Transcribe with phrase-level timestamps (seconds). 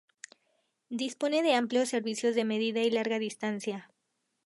[1.03, 3.91] Dispone de amplios servicios de media y larga distancia.